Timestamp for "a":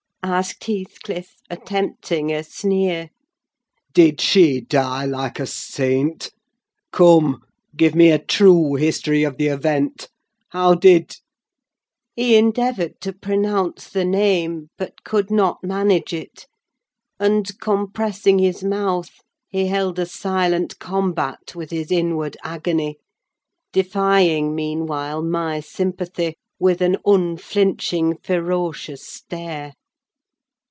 2.31-2.43, 5.39-5.47, 8.11-8.19, 19.97-20.05